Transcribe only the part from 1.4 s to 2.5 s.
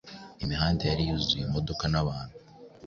imodoka n'abantu